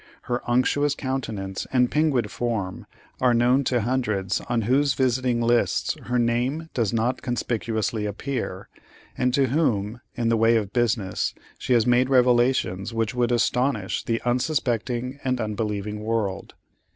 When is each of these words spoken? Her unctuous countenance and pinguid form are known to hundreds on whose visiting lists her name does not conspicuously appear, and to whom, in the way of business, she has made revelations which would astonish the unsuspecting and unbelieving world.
Her 0.23 0.41
unctuous 0.49 0.95
countenance 0.95 1.67
and 1.71 1.91
pinguid 1.91 2.31
form 2.31 2.87
are 3.19 3.35
known 3.35 3.63
to 3.65 3.81
hundreds 3.81 4.41
on 4.49 4.63
whose 4.63 4.95
visiting 4.95 5.41
lists 5.43 5.95
her 6.05 6.17
name 6.17 6.69
does 6.73 6.91
not 6.91 7.21
conspicuously 7.21 8.07
appear, 8.07 8.67
and 9.15 9.31
to 9.35 9.49
whom, 9.49 10.01
in 10.15 10.29
the 10.29 10.37
way 10.37 10.55
of 10.55 10.73
business, 10.73 11.35
she 11.59 11.73
has 11.73 11.85
made 11.85 12.09
revelations 12.09 12.95
which 12.95 13.13
would 13.13 13.31
astonish 13.31 14.03
the 14.03 14.19
unsuspecting 14.23 15.19
and 15.23 15.39
unbelieving 15.39 15.99
world. 15.99 16.55